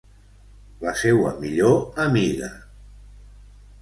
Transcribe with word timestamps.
La 0.85 0.93
seua 1.01 1.33
millor 1.43 1.77
amiga... 2.07 2.51